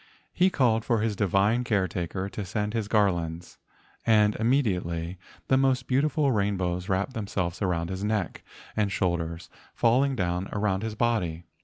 [0.33, 3.59] He called for his divine caretaker to send his garlands,
[4.03, 8.43] and imme¬ diately the most beautiful rainbows wrapped themselves around his neck
[8.75, 9.47] and shoulders,
[9.79, 11.43] fall¬ ing down around his body.